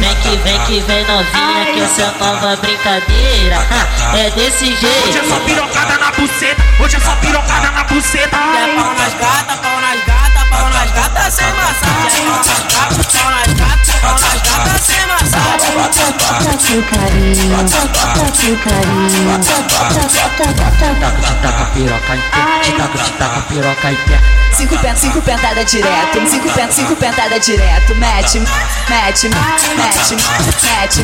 [0.00, 5.08] Vem que vem que vem novinha que essa é nova brincadeira ah, é desse jeito.
[5.08, 8.36] Hoje é só pirocada na buceta, hoje é só pirocada na buceta.
[8.36, 10.19] É pau nas gatas, pau nas gatas
[10.50, 12.26] pau nas gatas sem massagem.
[12.26, 15.70] Pau nas gatas, pau nas gatas, sem massagem.
[15.70, 17.68] Bota seu carinho, bota
[18.34, 19.40] seu carinho,
[21.40, 24.18] Taca piroca em pé, taca, taca piroca em pé.
[24.56, 29.28] Cinco penta, cinco pentada direto, cinco penta, cinco pentada direto, mete, mete, mete,
[29.76, 31.00] mete,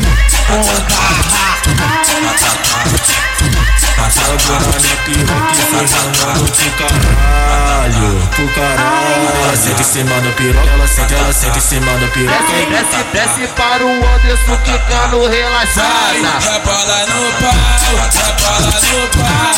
[3.97, 10.33] Passava na minha piroca e ralando pro caralho, pro caralho Ela sente em cima do
[10.33, 10.87] piroca, ela
[11.33, 12.37] sente, em cima do piroca
[12.71, 16.39] Desce, desce para o Anderson quicando relaxada.
[16.41, 17.55] Rebola no pau,
[18.13, 19.57] rebola no pau.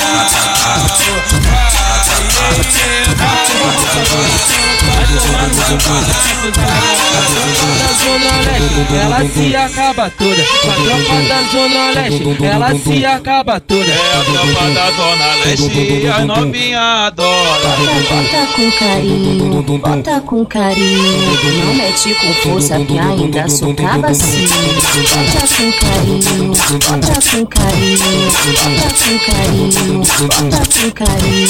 [8.91, 10.43] Ela se acaba toda.
[10.63, 13.93] Com a tropa da Zona Leste, ela se acaba toda.
[14.33, 17.69] Tropa da Zona Leste, as novinha adora.
[18.09, 21.65] Bota com carinho, bota com carinho.
[21.65, 24.47] Não mete com força que ainda socava assim.
[25.09, 28.31] Bota com carinho, bota com carinho,
[28.77, 30.03] bota com carinho,
[30.41, 31.49] bota com carinho.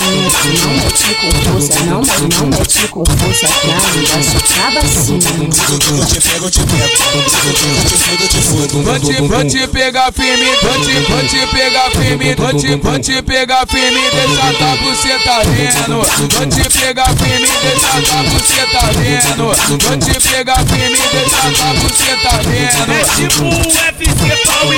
[0.63, 5.19] Não mete com força, não, não mete com força que ainda socava assim.
[5.19, 6.79] Vou te pego, eu te pego.
[7.09, 8.83] Vou te fudo, eu te fudo.
[8.83, 12.99] Vou te, vou te pegar firme, vou te, vou te pegar firme, vou te, vou
[12.99, 16.03] te pegar firme, deixa tua buceta vendo.
[16.35, 19.47] Vou te pegar firme, deixa tua buceta vendo.
[19.79, 22.93] Vou te pegar firme, deixa tua buceta vendo.
[22.93, 24.77] É tipo um UFC pau e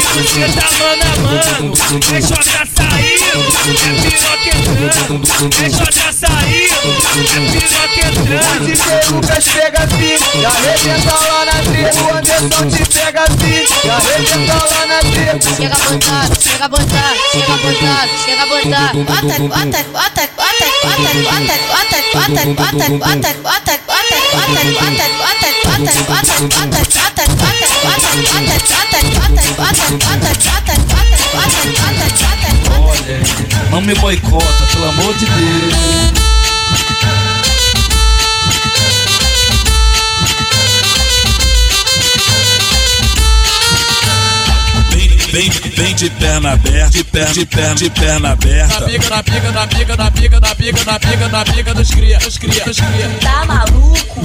[0.52, 1.74] tá mano a mano.
[2.12, 5.26] É joga saindo, é piroca entrando.
[5.62, 6.79] É joga saindo,
[8.60, 12.10] DJ Lucas pega assim, e arrebenta lá na tribo.
[12.16, 15.42] Anderson te pega assim, e arrebenta lá na tribo.
[15.50, 19.04] Chega botando, chega botando, chega botando, chega botando.
[19.04, 23.76] Bota, bota, bota, bota, bota, bota, bota, bota, bota, bota, bota, bota,
[24.80, 26.04] bota, bota, bota, bota,
[26.60, 27.50] bota, bota, bota,
[33.70, 36.39] Não me boicota, pelo amor de Deus.
[45.30, 48.80] Vem, vem de perna aberta, de perna, de perna, de perna aberta.
[48.80, 51.90] Na pica, na pica, na pica, na pica, na pica, na pica, na pica dos
[51.90, 53.08] cria, dos cria, dos cria.
[53.20, 54.24] Tá maluco?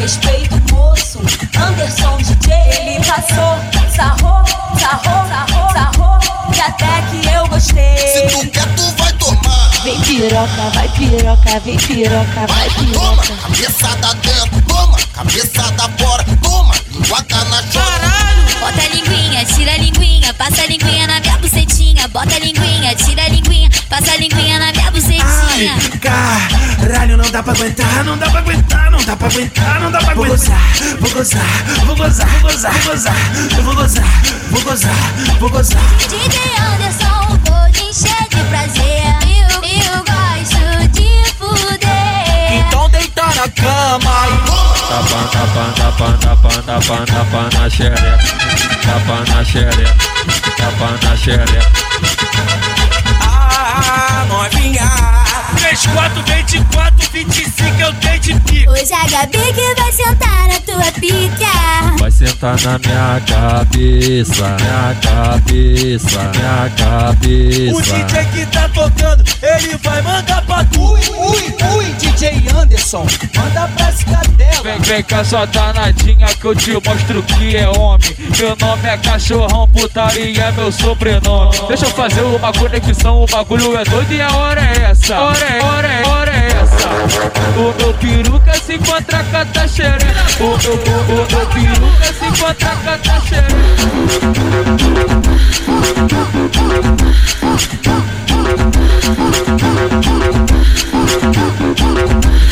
[0.00, 1.20] Respeita o moço.
[1.60, 3.58] Anderson DJ, ele passou,
[3.94, 4.42] sarrou,
[4.80, 6.20] sarrou, sarrou, sarrou.
[6.54, 7.96] E até que eu gostei.
[7.98, 9.70] Se tu quer, tu vai tomar.
[9.84, 13.36] Vem piroca, vai piroca, vem piroca, vai Toma, piroca.
[13.42, 18.25] cabeçada dentro, toma, cabeçada fora, toma, linguada na chora.
[18.60, 22.08] Bota a linguinha, tira a linguinha, passa a linguinha na minha bucetinha.
[22.08, 25.74] Bota a linguinha, tira a linguinha, passa a linguinha na minha bucetinha.
[26.00, 29.98] Caralho, não dá pra aguentar, não dá pra aguentar, não dá pra aguentar, não dá
[29.98, 30.26] pra aguentar.
[30.26, 31.46] Vou gozar, vou gozar,
[31.84, 33.16] vou gozar, vou gozar, vou gozar,
[33.56, 34.04] eu vou gozar,
[34.50, 34.94] vou gozar,
[35.38, 35.82] vou gozar.
[36.08, 39.16] DJ Anderson, vou te encher de prazer.
[39.26, 42.66] Eu, eu gosto de fuder.
[42.66, 44.75] Então deita na cama.
[44.88, 48.14] Tapa, tapa, tapa, tapa, tapa, tapa na xereca.
[48.86, 49.94] Tapa na xereca.
[50.56, 52.95] Tapa na xereca.
[54.28, 55.26] Novinha.
[55.56, 58.72] 34, 24, 25 eu dei de pico.
[58.72, 61.98] Hoje a Gabi que vai sentar na tua pica.
[61.98, 67.94] Vai sentar na minha cabeça, minha cabeça, minha O cabeça.
[67.94, 70.92] DJ que tá tocando, ele vai mandar pra tu.
[70.92, 71.00] Ui,
[71.76, 73.06] ui, DJ Anderson,
[73.36, 74.62] manda pra cidadela.
[74.62, 78.16] Vem, vem cá, só danadinha que eu te mostro que é homem.
[78.38, 81.56] Meu nome é cachorrão, putaria é meu sobrenome.
[81.68, 85.18] Deixa eu fazer uma conexão, o bagulho é doido e a hora é essa.
[85.18, 86.88] Hora é, hora é, hora é essa.
[87.58, 90.06] O meu peruca se encontra com a tua xereca.
[90.38, 94.66] O meu, o, o meu peruca se encontra com a tua xereca.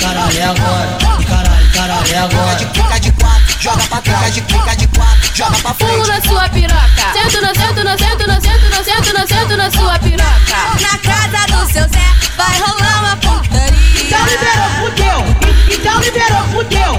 [0.00, 0.98] Caralho, é agora,
[1.28, 2.56] caralho, caralho, é Fica agora.
[2.56, 3.33] de clica de quatro,
[3.64, 6.08] joga pra trás, de clica de quatro, joga pra Pulo frente.
[6.08, 7.12] na sua piroca.
[7.14, 10.58] Sento, no sento, no sento, no sento, no sento, no sento na sua piroca.
[10.82, 12.06] Na casa do seu Zé
[12.36, 14.02] vai rolar uma putaria.
[14.02, 15.24] Então liberou, fudeu.
[15.72, 16.92] Então liberou, fudeu.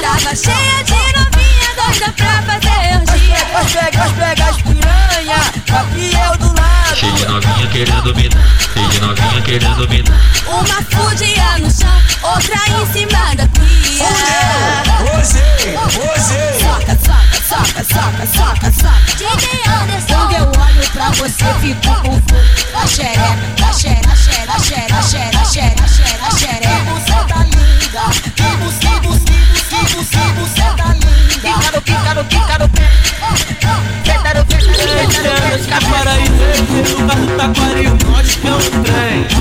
[0.00, 3.40] Tava cheia de novinha, doida pra fazer orgia.
[3.52, 6.96] Nós pega, nós pega as piranha, aqui eu do lado.
[6.96, 10.35] Cheio de novinha querendo me dar, cheio de novinha querendo me dar.
[10.48, 14.06] Uma fudia no chão, outra em cima da pia.
[15.02, 15.42] Hoje,
[15.98, 16.38] hoje.
[16.60, 19.16] Soca, soca, soca, soca, soca, soca.
[19.16, 20.14] DJ Anderson.
[20.14, 24.58] Quando eu olho pra você, fico com fogo da xereca, da xereca, da xereca, da
[24.60, 26.66] xereca, da xereca, da xereca, da xereca.
[26.86, 28.04] Você tá linda,
[28.36, 31.16] que você, você, você, você, você tá linda.
[31.40, 32.86] Fica no, fica no, fica no pé.
[34.04, 35.90] Senta no pé, senta no pé, senta no pé.
[35.90, 39.35] Paraíso, no caso do Taquari, nós que é um trem.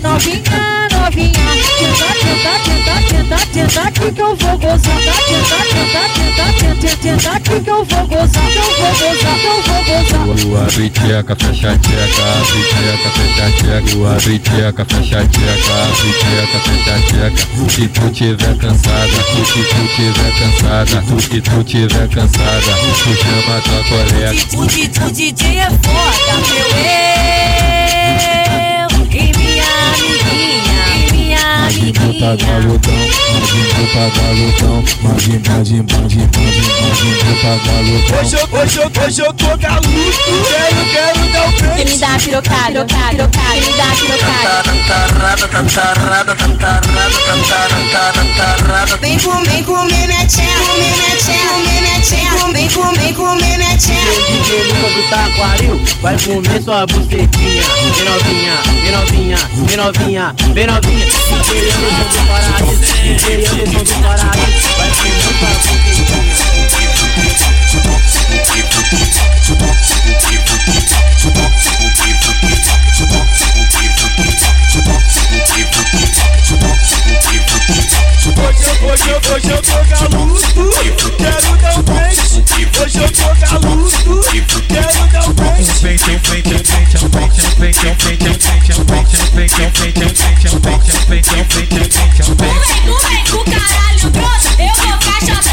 [0.00, 1.50] Novinha, novinha.
[1.78, 4.98] Tenta, tenta, tenta, tenta, tenta aqui que eu vou gozar.
[5.00, 8.46] Tenta, tenta, tenta, tenta, tenta aqui que eu vou gozar.
[8.50, 10.24] Que eu vou gozar, que eu vou gozar.
[10.40, 13.90] Tua biteca, fecha tcheca, biteca, fecha tcheca.
[13.90, 17.70] Tua biteca, fecha tcheca, biteca, fecha a xereca.
[17.70, 19.42] Se tu tiver cansada, se tu
[19.94, 24.40] tiver cansada, se tu tiver cansada, tu chama tua colega.
[24.56, 24.66] O,
[25.12, 26.66] DJ é foda, meu
[28.34, 28.39] eu
[31.90, 32.92] Magin tá galudão,
[33.32, 36.69] Magin tá galudão, Magin, Magin, Magin,
[37.00, 38.20] Tá.
[38.20, 41.90] Hoje eu, hoje eu, hoje eu tô galudo, quero, quero dar o Quem peito.
[41.92, 44.62] me dá pirocada, pirocada, pirocada, me dá pirocada.
[49.00, 52.52] Vem comer, comer minha tcheca, comer minha tcheca, comer minha tcheca.
[52.52, 54.12] Vem comer, comer minha tcheca.
[54.28, 57.62] DJ Lucas do Taquaril vai comer sua bucetinha.
[57.96, 61.06] Vem novinha, vem novinha, vem novinha, vem novinha.
[61.06, 66.39] Anderson do Paraíso, Anderson do Paraíso vai comer sua bucetinha.
[78.40, 79.74] Hoje eu, hoje eu, hoje eu tô
[80.08, 80.40] galudo,
[81.16, 82.82] quero dar o peito.
[82.82, 84.22] Hoje eu tô galudo,
[84.68, 85.80] quero dar o peito.
[92.24, 95.49] Tu vem, tu vem pro caralho grosso, eu vou caixota apertada.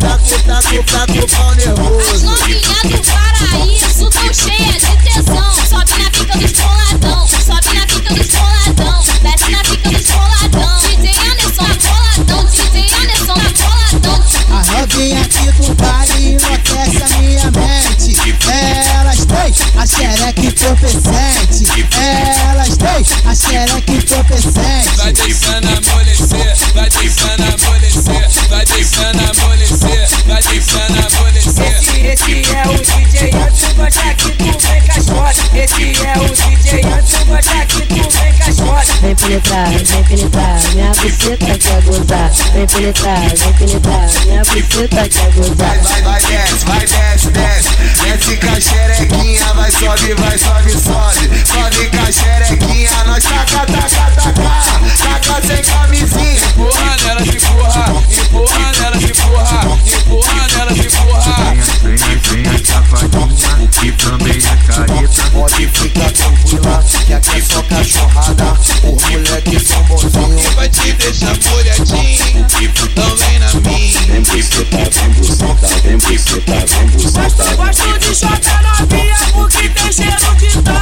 [0.00, 2.26] Com taco, taco, taco, taco, pau As nervoso.
[2.26, 5.52] novinhas do paraíso tão cheia de tesão.
[5.68, 10.80] Sobe na pica do escoladão, sobe na pica do escoladão, desce na pica do escoladão.
[10.80, 14.24] DJ Anderson na boladão, DJ Anderson na boladão.
[14.50, 18.10] A novinha aqui do baile enlouquece a minha mente.
[18.94, 21.29] Elas têm a xereca entorpecente.
[39.30, 42.30] Penetrar, vem penetrar, minha buceta quer gozar.
[42.52, 45.54] Vem penetrar, vem penetrar, minha buceta quer gozar.
[45.56, 47.70] Vai, vai, desce, vai, desce, desce.
[48.02, 51.30] Desce com a xerequinha, vai, sobe, vai, sobe, sobe.
[51.46, 54.42] Sobe com a xerequinha, nós taca, taca, taca.
[54.98, 56.40] Taca sem camisinha.
[56.50, 61.10] Empurra nela, se empurra, empurra nela, se empurra, empurra nela, se empurra.
[61.82, 65.30] Venha, venha, safadinha, e também a careta.
[65.30, 68.50] Pode ficar tranquila, que aqui é só cachorrada.
[68.82, 69.04] Os
[69.60, 70.54] são bonzinhos.
[70.54, 74.00] Vai te deixar molhadinho, então vem na minha.
[74.00, 77.56] Vem buceta, vem buceta, vem buceta, vem buceta.
[77.56, 80.79] Gosto, de chota novinha porque tem cheiro de tal.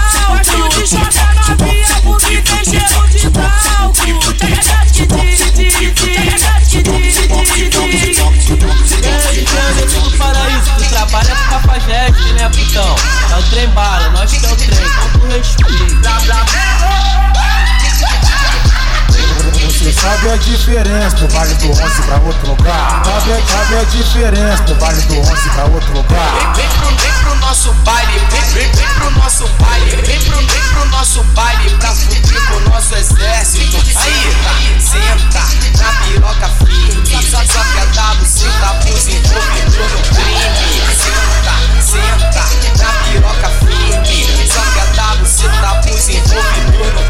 [20.29, 23.03] Sabe a diferença do Vale do 11 pra outro lugar?
[23.05, 26.53] Sabe, sabe a diferença do Vale do 11 pra outro lugar?
[26.55, 30.63] Vem pro, vem pro nosso baile, vem, vem, vem pro nosso baile, vem pro, vem
[30.73, 33.77] pro nosso baile pra fuder com o nosso exército.
[33.97, 35.41] Aí, senta
[35.79, 40.49] na piroca firme, só que a W senta pros envolvidos no crime.
[40.95, 42.45] Senta, senta
[42.83, 47.08] na piroca firme, só que a W senta pros envolvidos no crime.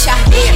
[0.00, 0.50] deixar rir.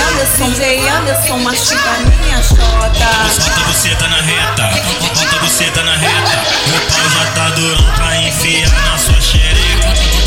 [0.00, 3.06] Anderson, DJ Anderson, mastiga a minha chota.
[3.38, 4.70] Bota você tá na reta,
[5.14, 6.42] bota você tá na reta.
[6.66, 10.23] Meu pau já tá durão pra enfiar na sua xereca.